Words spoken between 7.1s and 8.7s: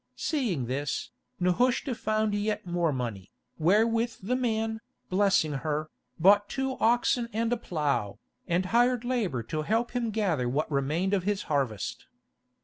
and a plough, and